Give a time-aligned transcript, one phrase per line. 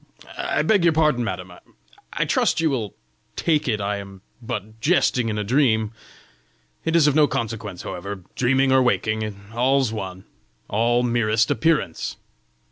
[0.35, 1.53] I beg your pardon, madam!
[2.11, 2.95] I trust you will
[3.35, 5.93] take it I am but jesting in a dream!
[6.83, 10.25] It is of no consequence, however; dreaming or waking, all's one
[10.67, 12.17] all merest appearance!